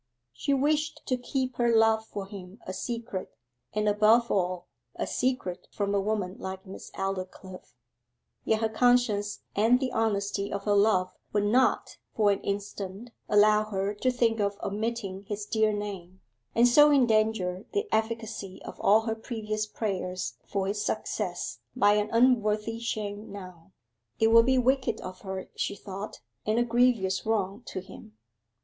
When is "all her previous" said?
18.81-19.67